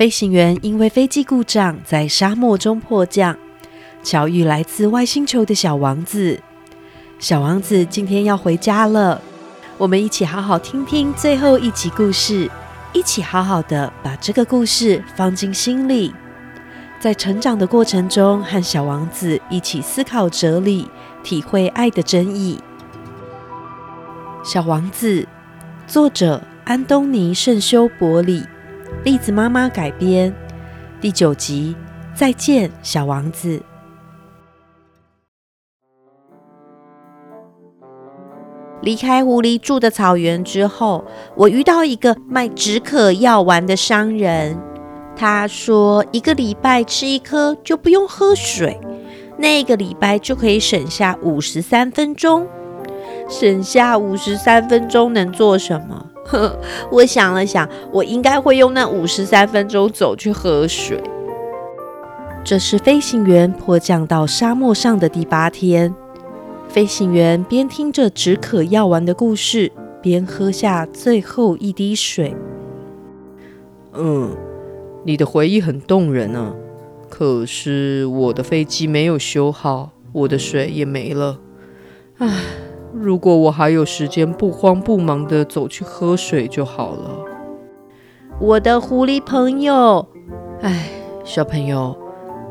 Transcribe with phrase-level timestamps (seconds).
[0.00, 3.36] 飞行员因为飞机故障在沙漠中迫降，
[4.02, 6.40] 巧遇来自外星球的小王子。
[7.18, 9.20] 小王子今天要回家了，
[9.76, 12.50] 我们一起好好听听最后一集故事，
[12.94, 16.14] 一起好好的把这个故事放进心里，
[16.98, 20.88] 在成长的过程中和小王子一起思考哲理，
[21.22, 22.58] 体会爱的真意。
[24.42, 25.28] 小王子，
[25.86, 28.42] 作者安东尼·圣修伯里。
[29.04, 30.34] 栗子妈妈改编
[31.00, 31.74] 第九集
[32.18, 33.58] 《再见，小王子》。
[38.82, 44.58] 离开狐狸住的草原之后，我遇到一个卖止渴药丸的商人。
[45.16, 48.78] 他说，一个礼拜吃一颗就不用喝水，
[49.38, 52.46] 那个礼拜就可以省下五十三分钟。
[53.28, 56.09] 省下五十三分钟能做什么？
[56.90, 61.02] 我想了想，我应该会用那五十三分钟走去喝水。
[62.42, 65.94] 这是飞行员迫降到沙漠上的第八天。
[66.68, 69.70] 飞行员边听着止渴药丸的故事，
[70.00, 72.34] 边喝下最后一滴水。
[73.92, 74.30] 嗯，
[75.04, 76.54] 你的回忆很动人啊。
[77.08, 81.40] 可是我的飞机没有修好，我的水也没了。
[82.18, 82.28] 唉。
[82.92, 87.24] 如果我还有时间，不慌不忙的走去喝水就好了。
[88.40, 90.06] 我的狐狸朋友，
[90.60, 90.88] 哎，
[91.24, 91.96] 小朋友，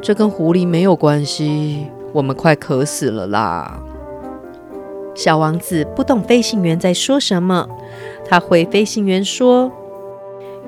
[0.00, 1.86] 这跟狐狸没有关系。
[2.12, 3.80] 我们快渴死了啦！
[5.14, 7.68] 小王子不懂飞行员在说什么，
[8.26, 9.70] 他回飞行员说：“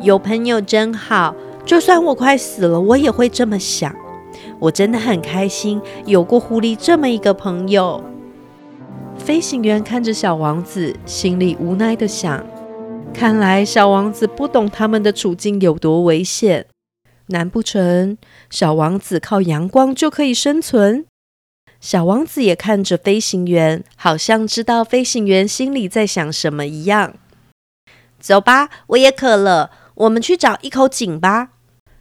[0.01, 3.95] 有朋友真好，就算我快死了，我也会这么想。
[4.59, 8.03] 我真的很开心，有过狐狸这么一个朋友。”
[9.25, 12.47] 飞行员看着小王子，心里无奈的想
[13.15, 16.67] ：“看来小王子不懂他们的处境有多危险。
[17.29, 18.19] 难不成
[18.51, 21.07] 小王子靠阳光就可以生存？”
[21.81, 27.15] 小王子也看着飞行员，好像知道飞行员心里在想什么一样。
[28.21, 31.49] 走吧，我也渴了，我们去找一口井吧。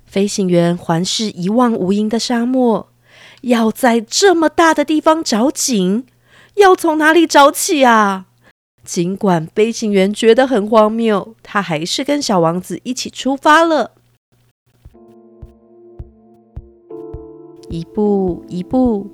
[0.05, 2.89] 飞行员环视一望无垠的沙漠，
[3.43, 6.03] 要在这么大的地方找井？
[6.55, 8.25] 要从哪里找起啊？
[8.83, 13.91] 尽管飞行员觉得很荒谬，他还是跟小王子一起出发了。
[17.69, 19.09] 一步一步，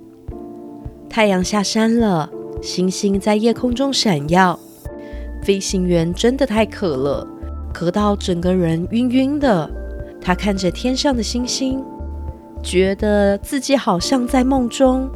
[1.09, 2.29] 太阳下山了，
[2.61, 4.59] 星星在夜空中闪耀。
[5.41, 7.25] 飞行员真的太渴了，
[7.73, 9.69] 渴到整个人晕晕的。
[10.19, 11.81] 他看着天上的星星，
[12.61, 15.09] 觉得自己好像在梦中。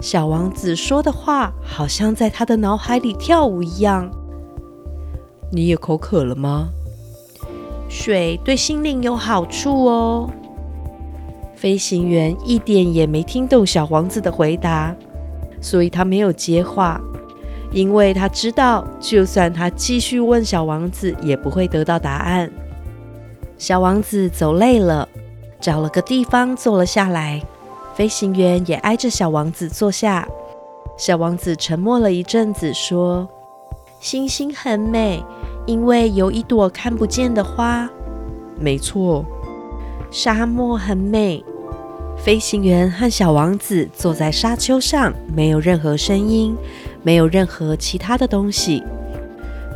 [0.00, 4.10] 小王子说的话好像在他的脑海里跳舞一样。
[5.50, 6.68] 你也口渴了吗？
[7.88, 10.30] 水对心灵有好处哦。
[11.56, 14.94] 飞行员一点也没听懂小王子的回答，
[15.60, 17.00] 所以他没有接话，
[17.72, 22.48] 因为他知道，就算他继续问小王子，也不会得到答案。
[23.56, 25.08] 小王子走累了，
[25.60, 27.42] 找了个地方坐了下来。
[27.98, 30.24] 飞行员也挨着小王子坐下。
[30.96, 33.28] 小王子沉默了一阵子，说
[33.98, 35.20] ：“星星很美，
[35.66, 37.90] 因为有一朵看不见的花。”
[38.56, 39.24] 没错。
[40.12, 41.44] 沙漠很美。
[42.16, 46.56] 飞行员和小王子坐在沙丘上，没有任何声音，
[47.02, 48.80] 没有任何其他的东西。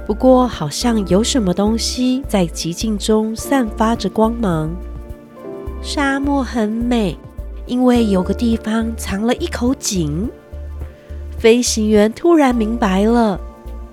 [0.07, 4.71] 不过，好像有什么东西在寂静中散发着光芒。
[5.83, 7.19] 沙漠很美。
[7.67, 10.29] 因为有个地方藏了一口井，
[11.39, 13.41] 飞行员突然明白了。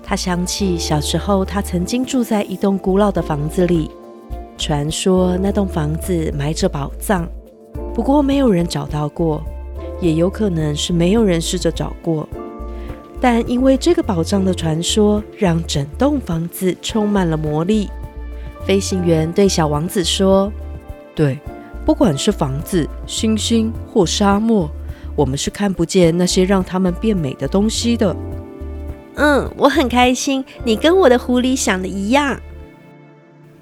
[0.02, 3.90] 他想起小时候，他曾经住在一栋古老的房子里，
[4.58, 7.28] 传说那栋房子埋着宝藏，
[7.94, 9.42] 不过没有人找到过，
[10.00, 12.28] 也有可能是没有人试着找过。
[13.20, 17.88] 但因为这个宝藏的传说，让整栋房子充满了魔力。
[18.66, 20.52] 飞行员对小王子说
[21.14, 21.38] ：“对。”
[21.84, 24.70] 不管是房子、星星或沙漠，
[25.16, 28.14] 我们是看不见那些让它们变美的东西的。
[29.16, 32.40] 嗯，我很开心，你跟我的狐狸想的一样。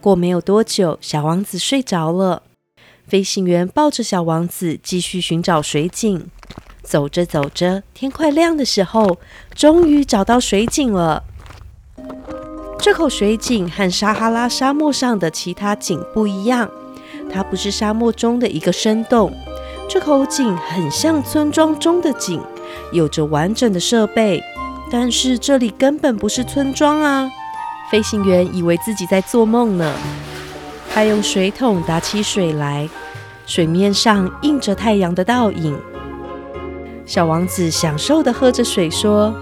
[0.01, 2.43] 过没有多久，小王子睡着了。
[3.07, 6.27] 飞行员抱着小王子继续寻找水井。
[6.83, 9.19] 走着走着，天快亮的时候，
[9.55, 11.25] 终于找到水井了。
[12.79, 16.71] 这口水井和撒哈拉沙漠上的其他井不一样。
[17.33, 19.33] 它不是沙漠中的一个深洞，
[19.89, 22.41] 这口井很像村庄中的井，
[22.93, 24.43] 有着完整的设备，
[24.91, 27.29] 但是这里根本不是村庄啊！
[27.91, 29.93] 飞行员以为自己在做梦呢。
[30.93, 32.89] 他用水桶打起水来，
[33.47, 35.79] 水面上映着太阳的倒影。
[37.07, 39.33] 小王子享受的喝着水，说：“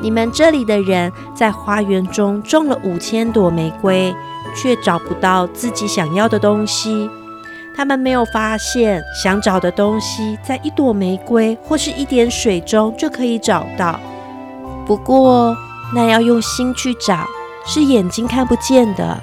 [0.00, 4.14] 你们这里的人在花园中种了五千朵玫瑰，
[4.56, 7.10] 却找不到自己想要的东西。
[7.80, 13.98] 他们没有发现，想找的东西在一朵玫瑰或是一点水中就可以找到。
[14.84, 15.56] 不过，
[15.94, 17.24] 那要用心去找，
[17.64, 19.18] 是眼睛看不见的。”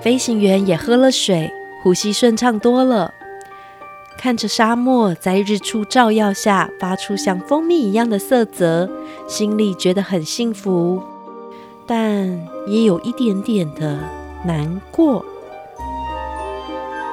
[0.00, 1.50] 飞行员也喝了水，
[1.82, 3.12] 呼吸顺畅多了。
[4.16, 8.88] 看着沙漠在日出照耀下发出像蜂蜜一样的色泽，
[9.26, 11.02] 心里觉得很幸福，
[11.88, 12.28] 但
[12.68, 13.98] 也有一点点的
[14.44, 15.24] 难过。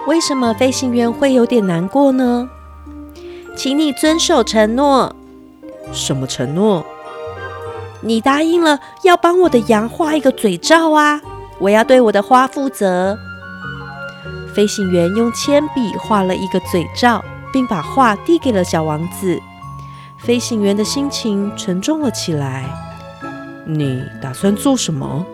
[0.07, 2.47] 为什么飞行员会有点难过呢？
[3.55, 5.15] 请你遵守承诺。
[5.91, 6.85] 什么承诺？
[8.01, 11.19] 你答应了要帮我的羊画一个嘴罩啊！
[11.57, 13.17] 我要对我的花负责。
[14.53, 19.39] 飞行员用铅笔画了一个嘴罩，并把画递给了小王子。
[20.19, 22.65] 飞行员的心情沉重了起来。
[23.65, 25.25] 你打算做什么？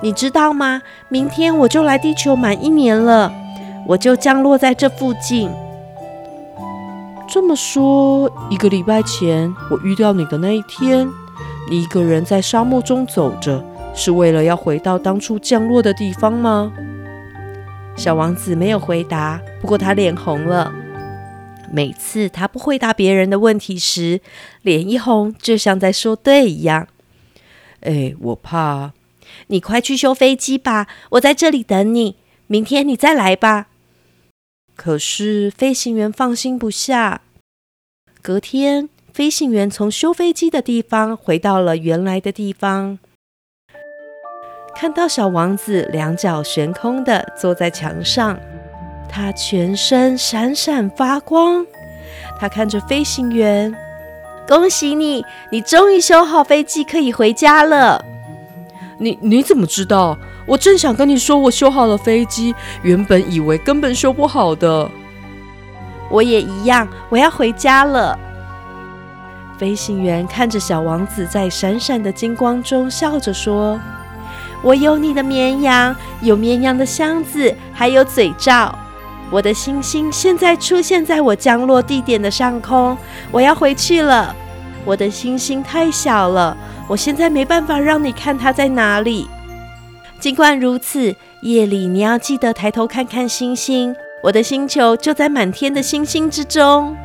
[0.00, 0.82] 你知道吗？
[1.08, 3.32] 明天我就来地球满一年了，
[3.86, 5.50] 我就降落在这附近。
[7.28, 11.08] 这么说，一个礼拜前我遇到你的那一天，
[11.70, 13.64] 你一个人在沙漠中走着，
[13.94, 16.72] 是为了要回到当初降落的地方吗？
[17.96, 20.72] 小王子没有回答，不过他脸红了。
[21.70, 24.20] 每次他不回答别人的问题时，
[24.60, 26.86] 脸一红，就像在说对一样。
[27.80, 28.92] 哎，我怕。
[29.46, 32.16] 你快去修飞机吧，我在这里等你。
[32.46, 33.68] 明天你再来吧。
[34.74, 37.20] 可是飞行员放心不下。
[38.20, 42.98] 隔天，飞行员从修飞机的地方回到了原来的地方。
[44.74, 48.38] 看到小王子两脚悬空的坐在墙上，
[49.08, 51.64] 他全身闪闪发光。
[52.40, 53.72] 他看着飞行员
[54.48, 58.04] ：“恭喜你，你终于修好飞机，可以回家了。
[58.98, 60.18] ”“你你怎么知道？
[60.46, 64.90] 我正想跟你说，我修好了飞机，原本以为根本修不好的。
[66.10, 68.18] ”“我也一样，我要回家了。”
[69.56, 73.80] 飞行员看着小王子在闪闪的金光中笑着说。
[74.62, 78.76] 我有你的绵羊，有绵羊的箱子，还有嘴罩。
[79.30, 82.96] 我的星星现在出现在我降落地点的上空。
[83.30, 84.34] 我要回去了。
[84.84, 86.56] 我的星星太小了，
[86.86, 89.28] 我现在没办法让你看它在哪里。
[90.22, 93.92] 尽管如此，夜里你要记得抬头看看星星。
[94.22, 96.96] 我的星球就在满天的星星之中。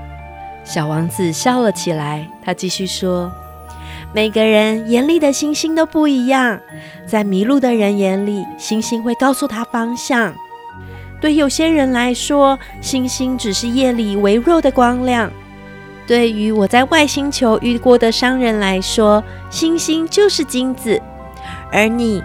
[0.64, 3.32] 小王子笑了起来，他继续说。
[4.14, 6.60] 每个人眼里的星星都不一样，
[7.08, 10.32] 在迷路的人眼里，星星会告诉他方向。
[11.20, 15.32] 对有些人来说，星星只是夜里微弱的光亮。
[16.06, 21.02] 对于我在外星球遇过的商人来说，星星就是金子。
[21.72, 22.22] 而你，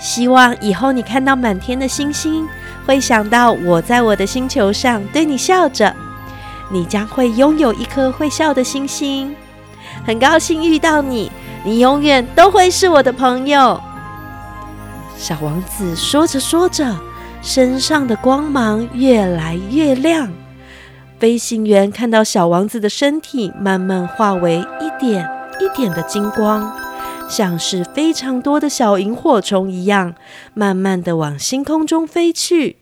[0.00, 2.48] 希望以后你看到满天的星星，
[2.86, 5.94] 会想到我在我的星球上对你笑着，
[6.70, 9.34] 你将会拥有一颗会笑的星星。
[10.06, 11.30] 很高兴遇到你，
[11.64, 13.78] 你永远都会是我的朋友。
[15.18, 16.96] 小王子说着说着，
[17.42, 20.32] 身上的光芒越来越亮。
[21.18, 25.28] 飞行员看到小王子的身体慢慢化为一点
[25.60, 26.72] 一点的金光，
[27.30, 30.14] 像是非常多的小萤火虫一样，
[30.52, 32.76] 慢慢的往星空中飞去。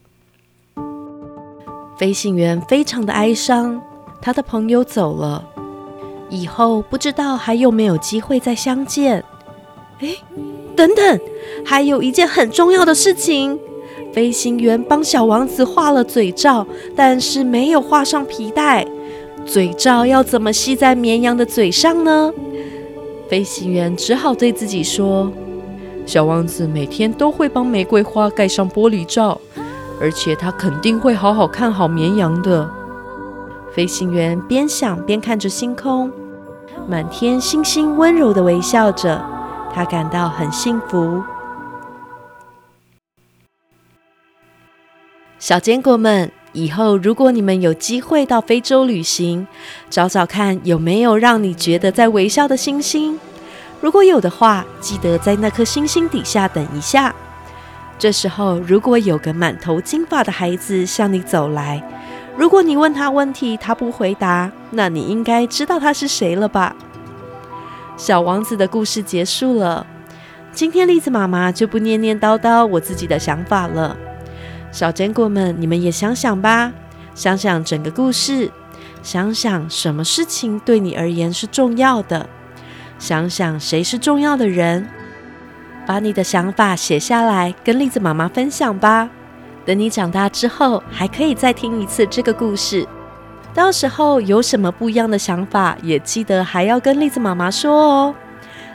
[1.99, 3.83] 飞行员非常的哀伤，
[4.23, 5.45] 他的朋友走了。
[6.31, 9.23] 以后不知道还有没有机会再相见。
[10.01, 10.17] 哎，
[10.75, 11.21] 等等，
[11.65, 13.61] 还有一件很重要的事情。
[14.15, 18.87] 飞行员帮小王子画了嘴罩，但是没有画上皮带。
[19.45, 22.33] 嘴罩要怎么系在绵羊的嘴上呢？
[23.29, 25.31] 飞行员只好对自己说
[26.07, 29.39] ：“小王子每天都会帮玫瑰花盖上玻璃罩，
[30.01, 32.69] 而且他肯定会好好看好绵羊的。”
[33.75, 36.11] 飞行员边想边看着星空，
[36.89, 39.23] 满天星星温柔的微笑着，
[39.75, 41.23] 他感到很幸福。
[45.39, 49.47] 小坚果们，以后如果你们有机会到非洲旅行，
[49.91, 53.19] 找找看有没有让你觉得在微笑的星星。
[53.81, 57.15] 如果有的话，记得在那颗星星底下等一下。
[57.99, 61.83] 这时候，如果有个满头金发的孩子向你走来。
[62.37, 66.75] 如果你问他问题，他不回答，那你应该知道他是谁了吧？
[67.97, 69.85] 小王子的故事结束了。
[70.53, 73.97] 今天栗子妈妈就不念念叨叨我自己的想法了。
[74.71, 76.73] 小坚果们，你们也想想吧，
[77.15, 78.51] 想想整个故事，
[79.03, 82.29] 想想什么事情对你而言是重要的，
[82.99, 84.87] 想想谁是重要的人，
[85.87, 89.09] 把你的想法写下来，跟栗子妈妈分享吧。
[89.65, 92.87] 等你长大之后，还可以再听一次这个故事。
[93.55, 98.15] 到时候有什么不一样的想法，也记得还要跟栗子妈妈说哦。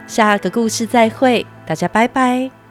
[0.05, 2.62] 下个故事再会，大家拜拜。